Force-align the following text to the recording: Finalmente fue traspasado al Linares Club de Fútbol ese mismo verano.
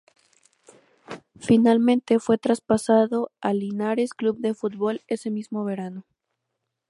Finalmente 1.39 2.17
fue 2.17 2.39
traspasado 2.39 3.29
al 3.39 3.59
Linares 3.59 4.15
Club 4.15 4.39
de 4.39 4.55
Fútbol 4.55 5.01
ese 5.07 5.29
mismo 5.29 5.63
verano. 5.63 6.05